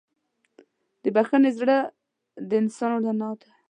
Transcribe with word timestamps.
د 1.03 1.05
بښنې 1.15 1.51
زړه 1.59 1.77
د 2.49 2.51
انسان 2.61 2.89
رڼا 3.05 3.29
ده. 3.39 3.47